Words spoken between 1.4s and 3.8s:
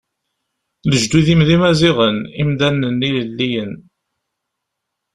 d Imaziɣen, imdanen-nni ilelliyen.